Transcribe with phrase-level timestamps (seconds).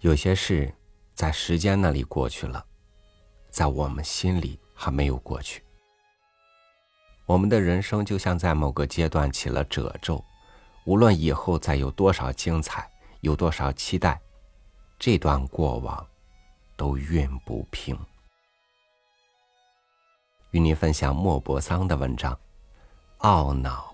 [0.00, 0.72] 有些事
[1.12, 2.64] 在时间那里过去了，
[3.50, 5.62] 在我们心里还没有过去。
[7.26, 10.24] 我们的人生就像在某个阶段起了褶皱，
[10.84, 12.88] 无论以后再有多少精彩，
[13.22, 14.20] 有多少期待，
[15.00, 16.06] 这段过往
[16.76, 17.98] 都熨不平。
[20.52, 22.32] 与您分享莫泊桑的文章
[23.26, 23.92] 《懊恼》。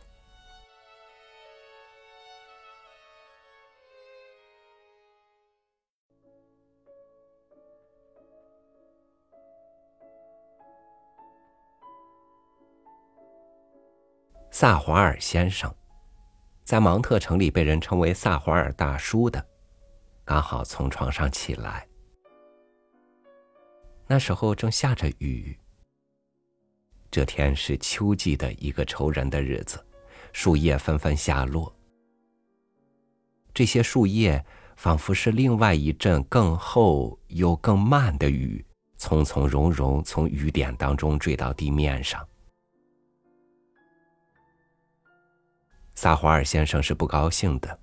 [14.57, 15.75] 萨华尔先生，
[16.63, 19.45] 在芒特城里被人称为萨华尔大叔的，
[20.25, 21.85] 刚好从床上起来。
[24.07, 25.59] 那时候正下着雨。
[27.11, 29.85] 这天是秋季的一个愁人的日子，
[30.33, 31.75] 树叶纷纷下落。
[33.53, 38.65] 这些树叶仿佛是另外一阵更厚又更慢的雨，
[38.99, 42.25] 从从容容从雨点当中坠到地面上。
[45.95, 47.79] 萨华尔先生是不高兴的。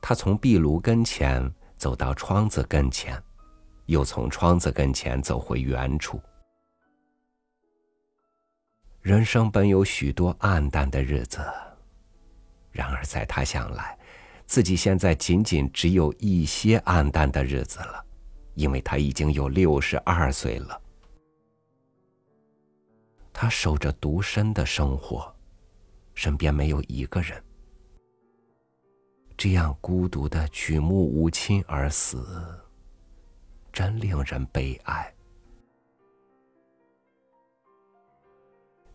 [0.00, 3.20] 他从壁炉跟前走到窗子跟前，
[3.86, 6.20] 又从窗子跟前走回原处。
[9.00, 11.40] 人生本有许多暗淡的日子，
[12.70, 13.98] 然而在他想来，
[14.46, 18.04] 自己现在仅仅只有一些暗淡的日子了，
[18.54, 20.80] 因为他已经有六十二岁了。
[23.32, 25.34] 他守着独身的生活。
[26.14, 27.42] 身边没有一个人，
[29.36, 32.26] 这样孤独的举目无亲而死，
[33.72, 35.12] 真令人悲哀。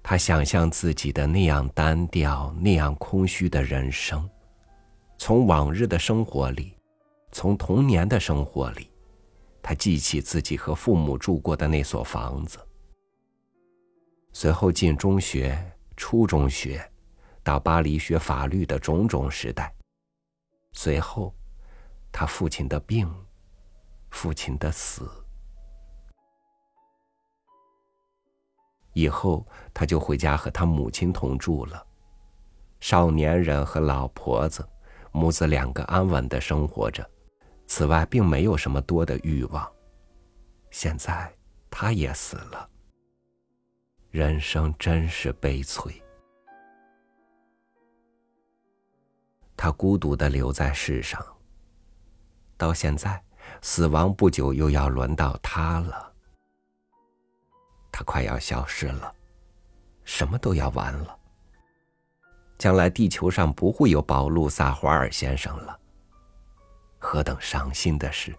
[0.03, 4.29] 他想象自己的那样单调、那样空虚的人生，
[5.17, 6.73] 从往日的生活里，
[7.33, 8.89] 从童年的生活里，
[9.61, 12.57] 他记起自己和父母住过的那所房子。
[14.31, 15.59] 随后进中学、
[15.97, 16.89] 初中学。
[17.47, 19.73] 到巴黎学法律的种种时代，
[20.73, 21.33] 随后，
[22.11, 23.09] 他父亲的病，
[24.09, 25.09] 父亲的死，
[28.91, 31.87] 以后他就回家和他母亲同住了。
[32.81, 34.67] 少年人和老婆子，
[35.13, 37.09] 母子两个安稳的生活着，
[37.65, 39.65] 此外并没有什么多的欲望。
[40.69, 41.33] 现在
[41.69, 42.69] 他也死了，
[44.11, 46.03] 人生真是悲催。
[49.57, 51.21] 他孤独的留在世上。
[52.55, 53.21] 到现在，
[53.61, 56.13] 死亡不久又要轮到他了。
[57.91, 59.13] 他快要消失了，
[60.03, 61.17] 什么都要完了。
[62.57, 65.79] 将来地球上不会有保路萨华尔先生了。
[66.99, 68.35] 何等伤心的事！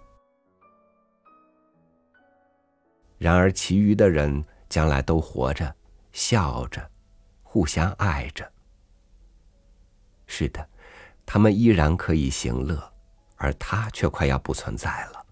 [3.19, 5.75] 然而，其余的人将来都活着，
[6.12, 6.89] 笑着，
[7.43, 8.49] 互相爱着。
[10.27, 10.69] 是的。
[11.31, 12.91] 他们依然可以行乐，
[13.37, 15.27] 而他却快要不存在了。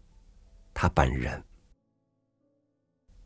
[0.75, 1.43] 他本人，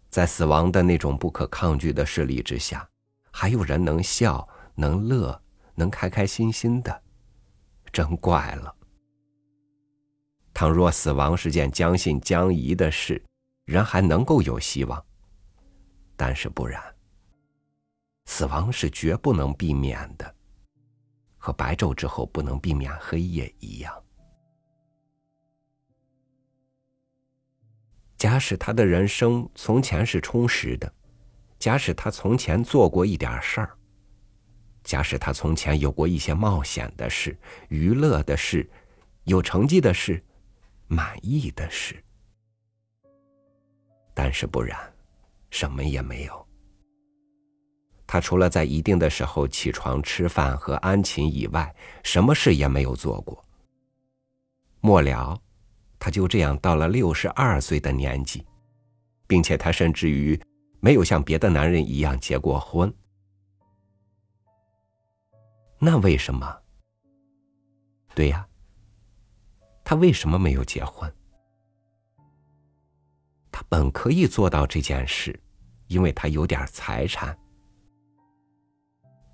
[0.09, 2.89] 在死亡的那种不可抗拒的势力之下，
[3.33, 5.43] 还有人能笑、能乐、
[5.75, 7.03] 能开开心心的，
[7.91, 8.73] 真怪了。
[10.55, 13.21] 倘若死亡是件将信将疑的事，
[13.65, 14.97] 人还能够有希望；
[16.17, 16.81] 但是不然，
[18.27, 20.37] 死亡是绝不能避免的。
[21.41, 23.93] 和白昼之后不能避免黑夜一样。
[28.17, 30.93] 假使他的人生从前是充实的，
[31.59, 33.71] 假使他从前做过一点事儿，
[34.85, 37.35] 假使他从前有过一些冒险的事、
[37.71, 38.69] 娱乐的事、
[39.25, 40.23] 有成绩的事、
[40.87, 42.05] 满意的事，
[44.13, 44.79] 但是不然，
[45.49, 46.50] 什么也没有。
[48.13, 51.73] 他除了在一定的时候起床吃饭和安寝以外，
[52.03, 53.45] 什么事也没有做过。
[54.81, 55.41] 末了，
[55.97, 58.45] 他就这样到了六十二岁的年纪，
[59.29, 60.37] 并且他甚至于
[60.81, 62.93] 没有像别的男人一样结过婚。
[65.79, 66.63] 那为什么？
[68.13, 68.45] 对呀，
[69.85, 71.09] 他为什么没有结婚？
[73.53, 75.41] 他本可以做到这件事，
[75.87, 77.39] 因为他有点财产。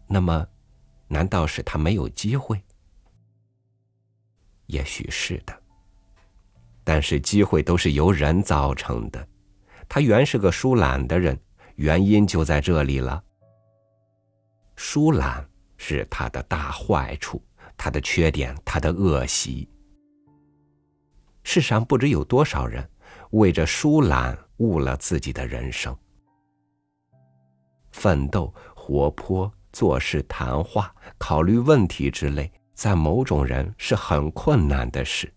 [0.07, 0.47] 那么，
[1.09, 2.63] 难道是他没有机会？
[4.67, 5.63] 也许是的。
[6.85, 9.29] 但是机会都是由人造成的。
[9.89, 11.39] 他原是个疏懒的人，
[11.75, 13.23] 原因就在这里了。
[14.77, 17.43] 疏懒是他的大坏处，
[17.77, 19.69] 他的缺点，他的恶习。
[21.43, 22.89] 世上不知有多少人
[23.31, 25.97] 为着疏懒误了自己的人生。
[27.93, 35.31] 奋斗、活泼、做事、谈话、考虑问题之类，在某种人是很困难的事。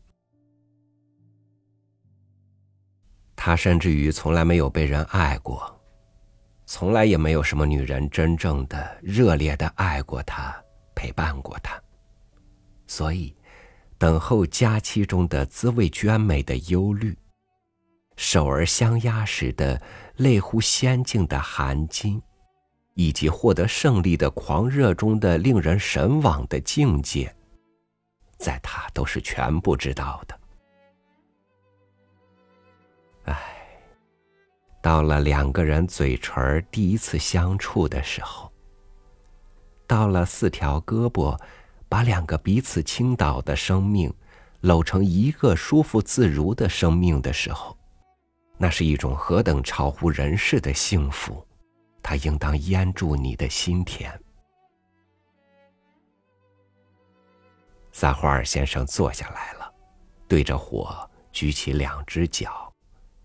[3.36, 5.78] 他甚至于从来没有被人爱过，
[6.66, 10.56] 从来也没有什么女人真正的、热烈的爱过他，
[10.96, 11.78] 陪伴过他。
[12.88, 13.36] 所以，
[13.98, 17.14] 等候佳期中的滋味娟美的忧虑，
[18.16, 19.82] 手儿相压时的
[20.16, 22.22] 泪乎仙境的含金，
[22.94, 27.34] 以及获得胜利的狂热中的令人神往的境界，
[28.38, 30.40] 在他都是全部知道的。
[33.26, 33.38] 唉
[34.82, 38.52] 到了两个人嘴唇第一次相触的时候，
[39.86, 41.40] 到了四条胳膊
[41.88, 44.14] 把两个彼此倾倒的生命
[44.62, 47.78] 搂成一个舒服自如的生命的时候，
[48.58, 51.46] 那是一种何等超乎人世的幸福！
[52.10, 54.12] 它应当淹住你的心田。
[57.92, 59.72] 撒花尔先生坐下来了，
[60.28, 62.74] 对着火举起两只脚。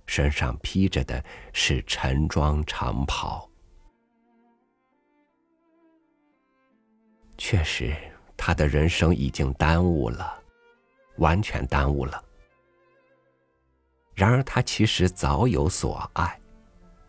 [0.05, 3.49] 身上披着的是陈装长袍。
[7.39, 7.97] 确实，
[8.37, 10.39] 他的人生已经耽误了，
[11.17, 12.23] 完全耽误了。
[14.15, 16.39] 然而，他其实早有所爱，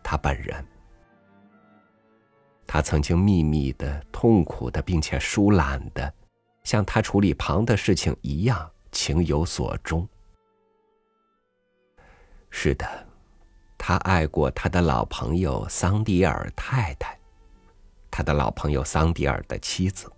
[0.02, 0.66] 他本人。
[2.66, 6.12] 他曾经秘密的、痛苦的，并且疏懒的，
[6.64, 10.06] 像他处理旁的事情一样，情有所钟。
[12.50, 13.06] 是的，
[13.78, 17.18] 他爱过他的老朋友桑迪尔太太，
[18.10, 20.10] 他的老朋友桑迪尔的妻子。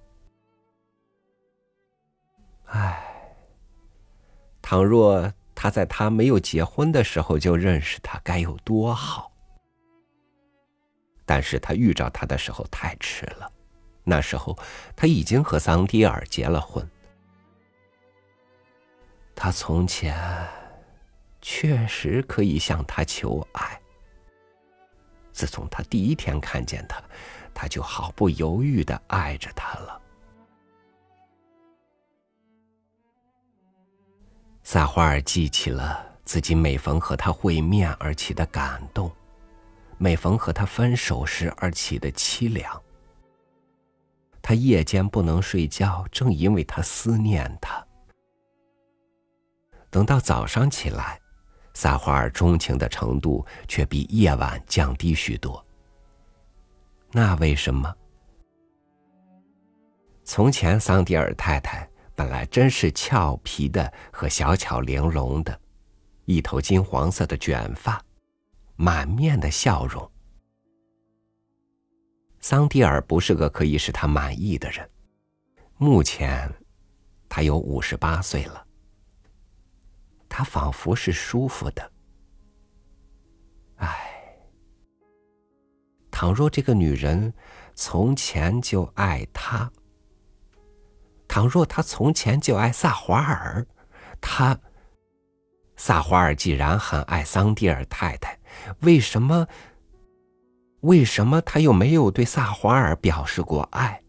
[2.67, 3.03] 唉，
[4.63, 9.33] 倘若他在他没有结婚的时候就认识他，该有多好！
[11.29, 13.53] 但是他遇着他的时候太迟了，
[14.03, 14.59] 那时候
[14.97, 16.89] 他已经和桑迪尔结了婚。
[19.37, 20.17] 他从前。
[21.41, 23.81] 确实可以向他求爱。
[25.33, 27.01] 自从他第一天看见他，
[27.55, 30.03] 他就毫不犹豫的爱着他了。
[34.65, 39.11] 撒花儿记起了自己每逢和他会面而起的感动，
[39.99, 42.83] 每逢和他分手时而起的凄凉。
[44.41, 47.87] 他夜间不能睡觉，正因为他思念他。
[49.91, 51.21] 等到早上起来。
[51.75, 55.65] 撒花儿钟情的程度却比夜晚降低许多。
[57.13, 57.95] 那为什么？
[60.25, 65.57] 从前桑迪尔太太本来真是俏皮的和小巧玲珑的，
[66.25, 68.03] 一头金黄色的卷发，
[68.81, 70.09] 满面的笑容。
[72.39, 74.89] 桑迪尔不是个可以使他满意的人。
[75.77, 76.49] 目前，
[77.29, 78.65] 他有五十八岁了。
[80.29, 81.93] 他仿佛是舒服的。
[83.79, 84.39] 唉，
[86.13, 87.35] 倘若这个女人
[87.75, 89.69] 从前就爱他，
[91.27, 93.67] 倘若他从前就爱萨华尔，
[94.21, 94.57] 他
[95.77, 98.38] 萨华尔既然很爱桑蒂尔太太，
[98.81, 99.47] 为什么？
[100.81, 104.01] 为什么他又没有对萨华尔表示过爱？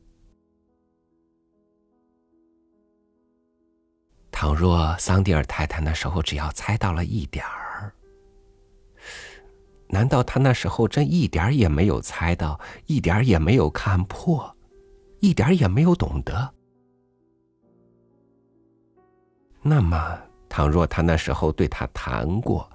[4.31, 7.91] 倘若桑迪尔太太那时候只要猜到了一点儿，
[9.87, 14.55] 难道他那时候真一点儿也没有猜到，一点儿也没有看破，
[15.19, 16.53] 一点儿也没有懂得？
[19.61, 20.17] 那么，
[20.47, 22.71] 倘若他那时候对他谈过，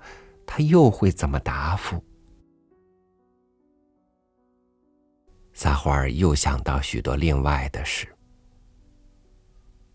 [0.47, 2.03] 他又会怎么答复？
[5.53, 8.09] 撒花儿又想到许多另外的事。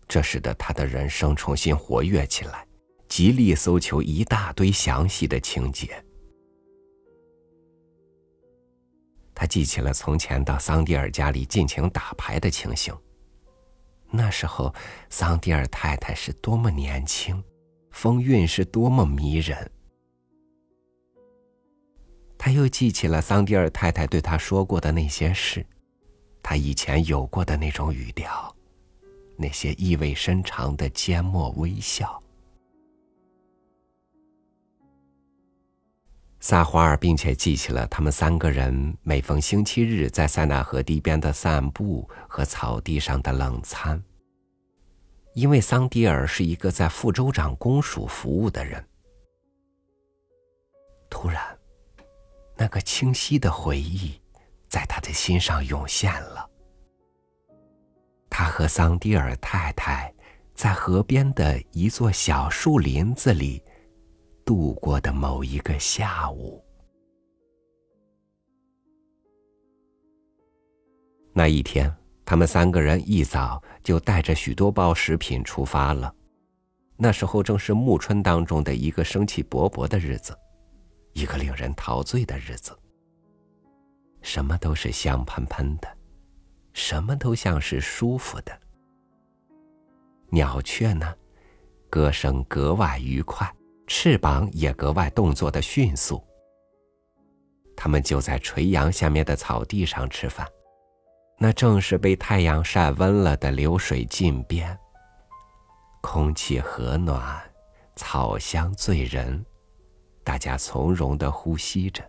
[0.08, 2.66] 这使得他的人生重新活跃起来，
[3.08, 6.02] 极力搜求一大堆详细的情节。
[9.34, 12.94] 他记起了从前到桑迪尔家里尽情打牌的情形。
[14.10, 14.74] 那时候，
[15.08, 17.42] 桑迪尔太太是多么年轻，
[17.92, 19.70] 风韵是多么迷人。
[22.42, 25.64] 他又记起了桑迪尔太太对他说过的那些事，
[26.42, 28.56] 他以前有过的那种语调。
[29.36, 32.18] 那些意味深长的缄默微笑。
[36.40, 44.02] 撒花儿，并且记起了他们三个人每逢星期日在塞纳河堤边的散步和草地上的冷餐。
[45.34, 48.82] 因为桑迪尔是一个在副州长公署服务的人。
[51.10, 51.42] 突然，
[52.60, 54.20] 那个清晰的回忆
[54.68, 56.46] 在他的心上涌现了。
[58.28, 60.12] 他和桑迪尔太太
[60.54, 63.62] 在河边的一座小树林子里
[64.44, 66.62] 度过的某一个下午。
[71.32, 71.90] 那一天，
[72.26, 76.14] 他们三个人一早就带着许多包食品出发了。
[76.98, 80.36] 那时候正是暮春当中的一个生气勃勃的日子。
[81.12, 82.76] 一个令人陶醉的日子，
[84.22, 85.88] 什么都是香喷喷的，
[86.72, 88.58] 什么都像是舒服的。
[90.30, 91.14] 鸟雀呢，
[91.90, 93.52] 歌声格外愉快，
[93.86, 96.22] 翅膀也格外动作的迅速。
[97.76, 100.46] 他们就在垂杨下面的草地上吃饭，
[101.38, 104.78] 那正是被太阳晒温了的流水近边。
[106.02, 107.42] 空气和暖，
[107.96, 109.44] 草香醉人。
[110.30, 112.08] 大家从容的呼吸着。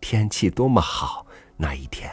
[0.00, 1.26] 天气多么好！
[1.58, 2.10] 那一天，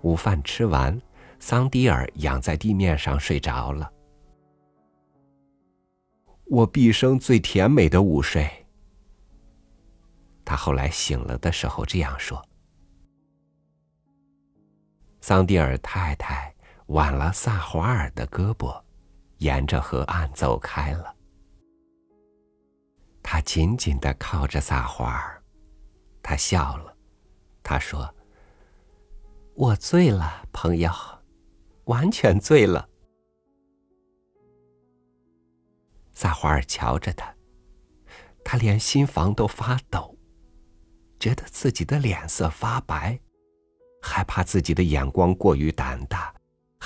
[0.00, 1.00] 午饭吃完，
[1.38, 3.88] 桑迪尔仰在地面上睡着了。
[6.46, 8.50] 我毕生最甜美的午睡。
[10.44, 12.44] 他后来醒了的时候这样说。
[15.20, 16.52] 桑迪尔太太
[16.86, 18.83] 挽了萨华尔的胳膊。
[19.38, 21.14] 沿着河岸走开了，
[23.22, 25.42] 他紧紧的靠着撒花儿，
[26.22, 26.96] 他笑了，
[27.62, 28.14] 他说
[29.54, 30.90] ：“我醉了，朋友，
[31.84, 32.88] 完全醉了。”
[36.12, 37.34] 撒花儿瞧着他，
[38.44, 40.16] 他连心房都发抖，
[41.18, 43.20] 觉得自己的脸色发白，
[44.00, 46.33] 害怕自己的眼光过于胆大。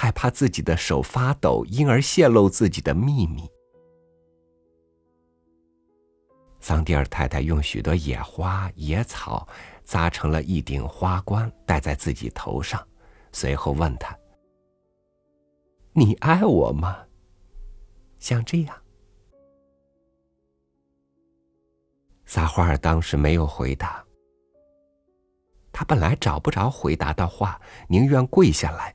[0.01, 3.51] 害怕自己的手发抖，因而泄露自己的秘密。
[6.61, 9.49] 桑蒂尔太太用许多野花野草
[9.83, 12.87] 扎成了一顶花冠，戴在自己头上，
[13.33, 14.17] 随后问他
[15.93, 17.05] ：“你爱我吗？”
[18.21, 18.77] 像这样，
[22.25, 24.05] 撒花儿当时没有回答。
[25.73, 28.95] 他本来找不着回答的话，宁愿跪下来。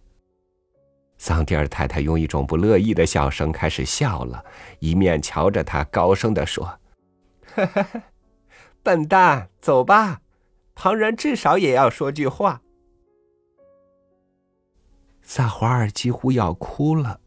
[1.24, 4.44] 桑蒂尔太太用一种不乐意的笑声开始笑了，
[4.80, 6.77] 一面瞧着他，高声的说
[8.84, 10.20] ：“笨蛋，走吧，
[10.75, 12.62] 旁人至少也要说句话。”
[15.24, 17.22] 萨华尔几乎要哭了，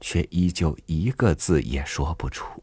[0.00, 2.60] 却依旧一个字也说不出。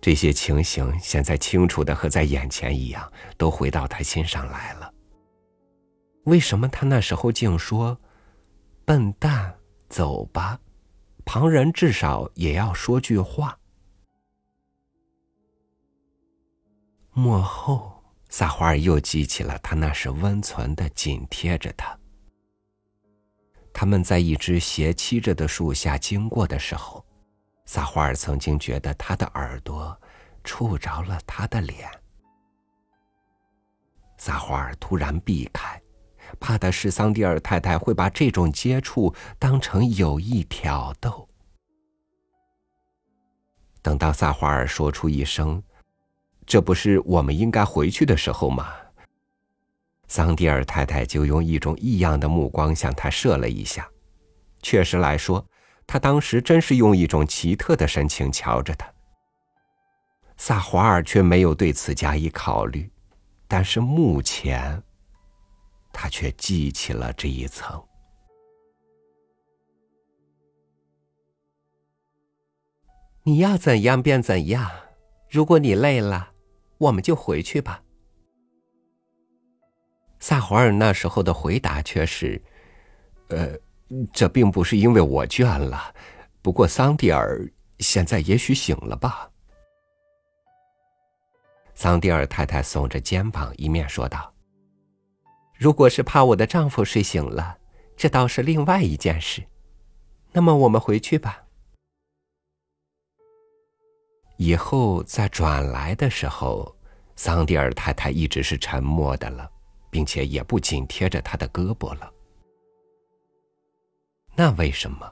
[0.00, 4.92] 这些情形现在清楚的和在眼前一样，都回到他心上来了。
[6.26, 7.96] 为什么他那时候竟说
[8.84, 9.54] ：“笨蛋，
[9.88, 10.58] 走吧，
[11.24, 13.56] 旁人至少也要说句话。”
[17.14, 21.96] 幕后，撒花儿又记起了他那时温存的紧贴着他。
[23.72, 27.06] 他们在一只斜栖着的树下经过的时候，
[27.66, 29.96] 撒花儿曾经觉得他的耳朵
[30.42, 31.88] 触着了他的脸。
[34.18, 35.80] 撒花儿突然避开。
[36.38, 41.28] 怕的是桑迪尔太太会把这种接触当成有意挑逗。
[43.82, 45.62] 等到萨华尔说出一声
[46.44, 48.72] ：“这不是我们应该回去的时候吗？”
[50.08, 53.88] 桑迪尔太太就用一种异样的目光向他射了一下。
[54.62, 55.44] 确实来说，
[55.86, 58.92] 他当时真是用一种奇特的神情瞧着他。
[60.36, 62.90] 萨华尔却没有对此加以考虑，
[63.48, 64.82] 但是目前。
[65.98, 67.82] 他却记起了这一层。
[73.22, 74.70] 你要怎样便怎样，
[75.30, 76.32] 如果你累了，
[76.76, 77.82] 我们就回去吧。
[80.20, 82.40] 萨华尔那时候的回答却是
[83.28, 83.58] ：“呃，
[84.12, 85.94] 这并不是因为我倦了，
[86.42, 89.30] 不过桑蒂尔现在也许醒了吧。”
[91.74, 94.35] 桑蒂尔太太耸着肩膀，一面说道。
[95.58, 97.56] 如果是怕我的丈夫睡醒了，
[97.96, 99.42] 这倒是另外一件事。
[100.32, 101.44] 那么我们回去吧。
[104.36, 106.76] 以后再转来的时候，
[107.16, 109.50] 桑蒂尔太太一直是沉默的了，
[109.88, 112.12] 并且也不紧贴着他的胳膊了。
[114.34, 115.10] 那为什么？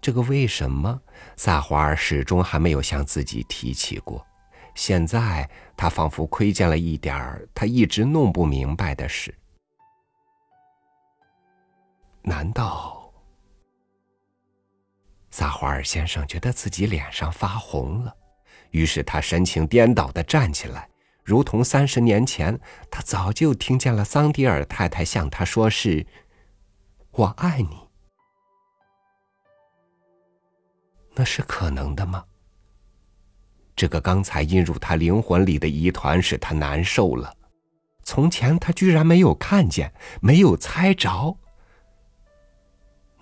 [0.00, 1.00] 这个为什么，
[1.36, 4.24] 萨华尔始终还没有向自己提起过。
[4.76, 5.50] 现在。
[5.82, 9.34] 他仿佛窥见了一点儿他一直弄不明白的事。
[12.22, 13.12] 难道
[15.32, 18.16] 萨华尔先生觉得自己脸上发红了？
[18.70, 20.88] 于是他神情颠倒的站起来，
[21.24, 22.56] 如同三十年前
[22.88, 26.06] 他早就听见了桑迪尔太太向他说：“是
[27.10, 27.88] 我爱你。”
[31.16, 32.24] 那是可能的吗？
[33.82, 37.34] 这个刚才印入他灵魂里的疑团使他难受了。
[38.04, 41.36] 从前他居然没有看见，没有猜着。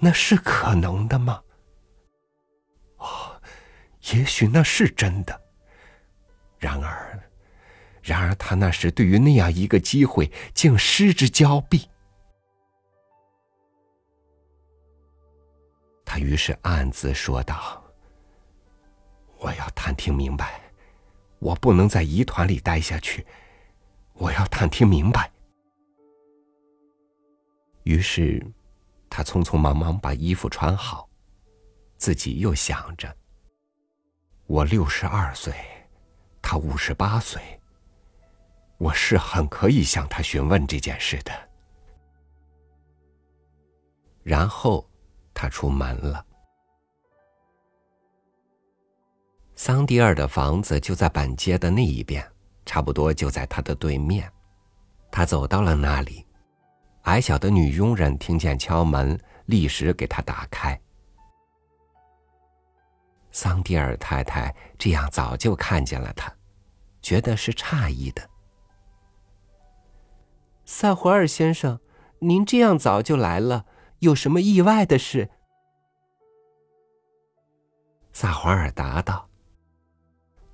[0.01, 1.43] 那是可能的吗？
[2.99, 3.41] 哦，
[4.13, 5.41] 也许那是真的。
[6.59, 7.19] 然而，
[8.03, 11.89] 然而他那时对于那样一个机会，竟失之交臂。
[16.05, 17.80] 他于是暗自说道
[19.41, 20.61] ：“我要探听明白，
[21.39, 23.27] 我不能在疑团里待下去，
[24.13, 25.31] 我要探听明白。”
[27.85, 28.45] 于是，
[29.09, 31.09] 他匆匆忙忙把衣服穿好，
[31.97, 33.17] 自己又想着
[34.47, 35.53] ：“我六十二岁，
[36.43, 37.43] 他五十八岁，
[38.79, 41.33] 我是很可以向他询问这件事的。”
[44.23, 44.87] 然后。
[45.33, 46.27] 他出门了。
[49.63, 52.27] 桑迪尔的房子就在板街的那一边，
[52.65, 54.27] 差不多就在他的对面。
[55.11, 56.27] 他走到了那里，
[57.03, 60.81] 矮小的女佣人听见敲门，立时给他打开。
[63.33, 66.35] 桑迪尔太太这样早就看见了他，
[67.03, 68.31] 觉得是诧异的。
[70.65, 71.79] 萨华尔先生，
[72.21, 73.67] 您这样早就来了。
[73.99, 75.29] 有什么意外的事？
[78.15, 79.29] 萨华尔答道：“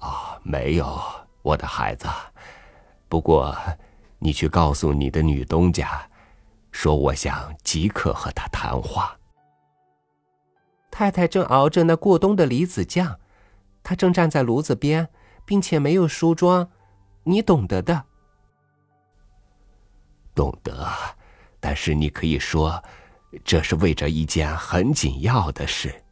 [0.01, 1.01] 哦，没有，
[1.43, 2.09] 我的孩子。
[3.09, 3.57] 不过，
[4.19, 6.09] 你去告诉你的女东家，
[6.71, 9.17] 说我想即刻和她谈话。
[10.91, 13.19] 太太正熬着那过冬的梨子酱，
[13.83, 15.09] 她正站在炉子边，
[15.45, 16.71] 并且没有梳妆，
[17.25, 18.05] 你懂得的。
[20.35, 20.89] 懂得，
[21.61, 22.83] 但是你可以说。”
[23.45, 26.03] 这是为着一件很紧要的事。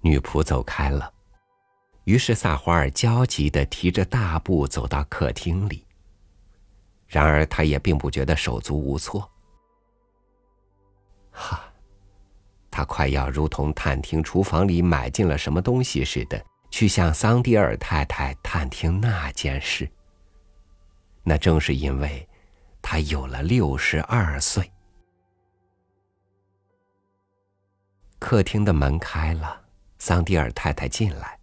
[0.00, 1.12] 女仆走开了，
[2.04, 5.86] 于是萨华尔焦急的提着大步走到客厅里。
[7.06, 9.30] 然而他也并不觉得手足无措。
[11.30, 11.72] 哈，
[12.70, 19.90] 他快要如同探听厨房里买进了什么东西似的，去向桑迪尔太太探听那件事。
[21.22, 22.28] 那正是因为。
[22.80, 24.72] 他有了六十二岁。
[28.18, 29.60] 客厅的门开了，
[30.08, 31.38] 桑蒂尔太太进来。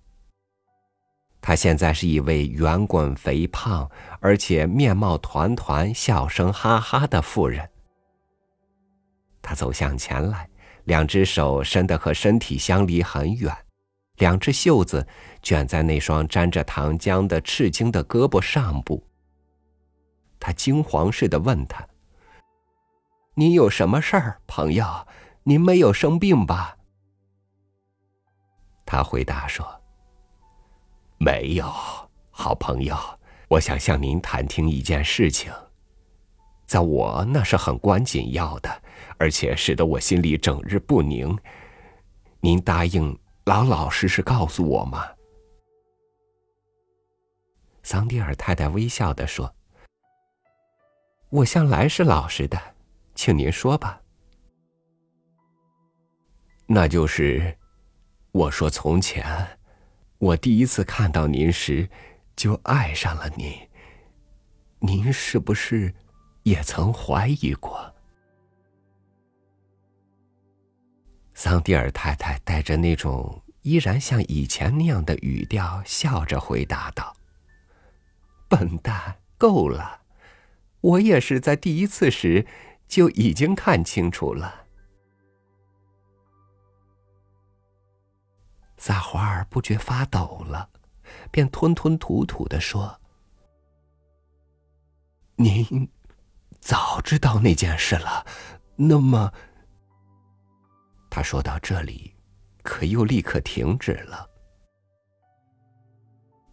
[1.39, 3.87] 她现在是一位圆滚肥胖，
[4.19, 7.69] 而且面貌团团、笑声哈哈的妇人。
[9.39, 10.49] 她走向前来，
[10.85, 13.55] 两只手伸得和身体相离很远，
[14.15, 15.07] 两只袖子
[15.43, 19.05] 卷在那双沾着糖浆的赤青的胳膊上部。
[20.39, 21.87] 他惊慌似的问他
[23.37, 25.05] ：“你有什么事儿，朋友？
[25.43, 26.74] 您没有生病吧？”
[28.85, 29.65] 他回答说
[31.17, 31.65] ：“没有，
[32.29, 32.95] 好朋友，
[33.49, 35.51] 我想向您谈听一件事情，
[36.67, 38.83] 在我那是很关紧要的，
[39.17, 41.37] 而且使得我心里整日不宁。
[42.39, 45.07] 您答应老老实实告诉我吗？”
[47.81, 49.53] 桑蒂尔太太微笑的说。
[51.29, 52.57] 我向来是老实的，
[53.13, 53.99] 请您说吧。
[56.65, 57.57] 那就是，
[58.35, 59.57] 我说从前，
[60.17, 61.87] 我第一次看到您时，
[62.35, 63.49] 就爱上了您。
[64.79, 65.93] 您是不是
[66.43, 67.95] 也曾怀疑过？
[71.33, 77.15] 桑蒂尔太太带着那种依然像以前那样的语调，笑着回答道
[78.49, 80.01] ：“笨蛋，够了。”
[80.81, 82.45] 我也是在第一次时
[82.85, 84.64] 就已经看清楚了。
[88.85, 90.69] 萨华尔不觉发抖了，
[91.31, 93.01] 便吞吞吐吐的说
[95.37, 95.89] ：“您
[96.59, 98.23] 早知道那件事了，
[98.75, 99.33] 那么……”
[101.09, 102.13] 他说到这里，
[102.61, 104.29] 可又立刻停止了。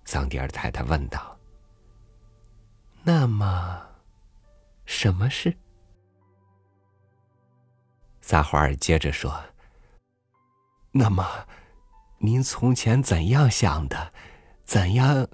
[0.07, 1.39] 桑迪尔太太问道
[3.05, 3.79] ：“那么？”
[4.89, 5.55] 什么事？
[8.23, 9.39] 萨华尔接着说
[10.93, 11.47] ：“那么，
[12.25, 14.13] 您从前怎样想的？
[14.65, 15.27] 怎样？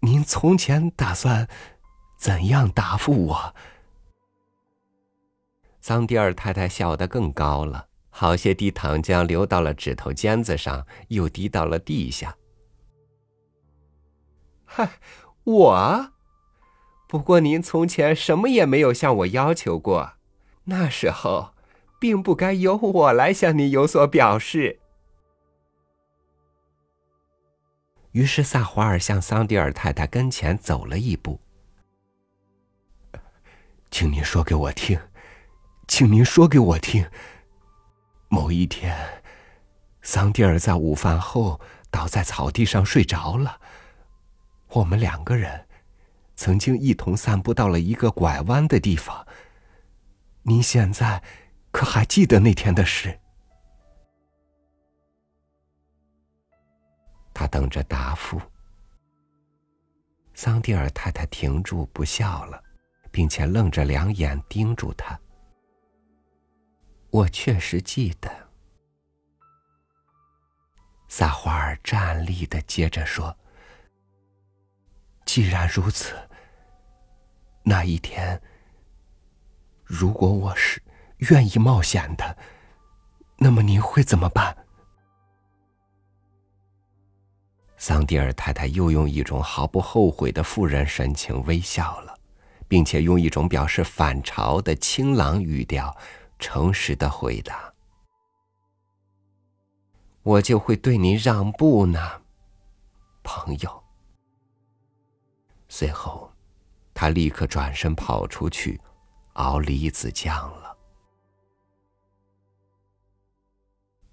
[0.00, 1.48] 您从前打算
[2.18, 3.54] 怎样答复我？
[5.80, 12.36] 桑蒂尔太太笑得更高了，好些滴糖浆流到了指头尖子上，又滴到了地下。
[14.64, 14.90] 嗨，
[15.44, 16.12] 我？
[17.06, 20.14] 不过您从前什么也没有向我要求过，
[20.64, 21.54] 那时候，
[22.00, 24.80] 并不该由我来向你有所表示。
[28.16, 31.38] 于是萨华尔向桑迪尔太太跟前走了一步，
[33.90, 34.98] 请您说给我听，
[35.86, 37.06] 请您说给我听。
[38.28, 39.22] 某一天，
[40.00, 43.60] 桑迪尔在午饭后倒在草地上睡着了。
[44.68, 45.66] 我们两个人
[46.36, 49.26] 曾经一同散步到了一个拐弯的地方。
[50.44, 51.22] 您现在
[51.70, 53.20] 可还记得那天的事？
[57.38, 58.40] 他等着答复。
[60.32, 62.64] 桑蒂尔太太停住不笑了，
[63.10, 65.20] 并且愣着两眼盯住他。
[67.10, 68.30] 我确实记得。
[71.08, 73.36] 萨华尔站立的接着说
[75.26, 76.14] ：“既然如此，
[77.62, 78.40] 那一天，
[79.84, 80.82] 如果我是
[81.18, 82.38] 愿意冒险的，
[83.36, 84.56] 那么您会怎么办？”
[87.88, 92.18] 桑蒂尔太太又用一种毫不后悔的妇人神情微笑了，
[92.66, 95.96] 并且用一种表示反潮的清朗语调，
[96.40, 97.72] 诚实的回答
[100.24, 102.22] ：“我就会对您让步呢，
[103.22, 103.84] 朋友。”
[105.70, 106.28] 随后，
[106.92, 108.80] 他立刻转身跑出去
[109.34, 110.76] 熬梨子酱了。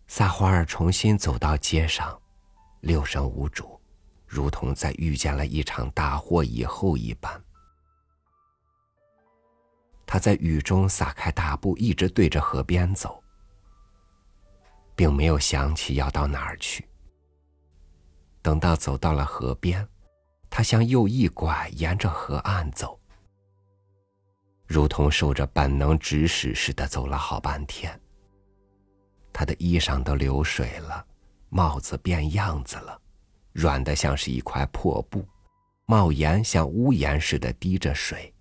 [0.06, 2.20] 萨华尔重新走到街上。
[2.84, 3.80] 六神无主，
[4.28, 7.42] 如同在遇见了一场大祸以后一般。
[10.06, 13.24] 他在雨中撒开大步，一直对着河边走，
[14.98, 16.86] 并没有想起要到哪儿去。
[18.42, 19.88] 等到走到了河边，
[20.50, 23.00] 他向右一拐，沿着河岸走，
[24.68, 27.98] 如同受着本能指使似的走了好半天。
[29.32, 31.08] 他的衣裳都流水了。
[31.56, 33.00] 帽子变样子了，
[33.52, 35.24] 软的像是一块破布，
[35.86, 38.34] 帽檐像屋檐似的滴着水。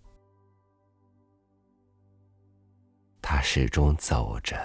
[3.21, 4.59] 他始终走着，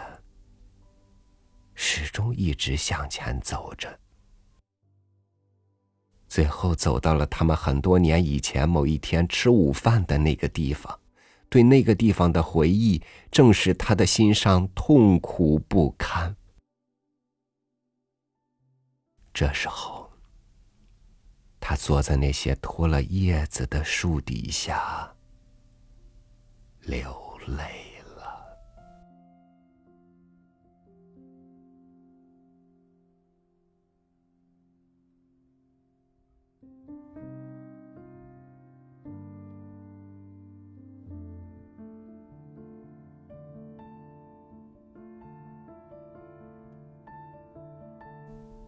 [1.76, 4.00] 始终一直向前走着，
[6.30, 10.98] 最后走到了他们很多年以前某一天吃午饭的那个地方。
[11.50, 16.34] 对那个地方的回忆，正使他的心上痛苦不堪。
[19.40, 20.10] 这时候，
[21.60, 25.14] 他坐在那些脱了叶子的树底下，
[26.82, 27.87] 流泪。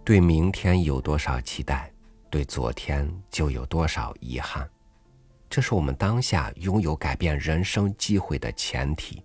[0.10, 1.94] 对明天有多少期待，
[2.32, 4.68] 对昨天就有多少遗憾，
[5.48, 9.24] 这是我们当下拥有改变人生机会的前提。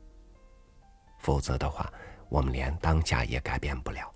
[1.21, 1.91] 否则的话，
[2.29, 4.13] 我们连当下也改变不了。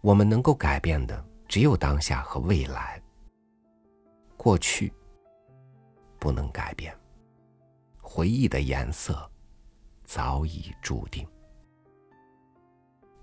[0.00, 3.02] 我们能够改变的只有当下和未来。
[4.36, 4.92] 过去
[6.20, 6.96] 不能改变，
[8.00, 9.28] 回忆的颜色
[10.04, 11.26] 早已注定。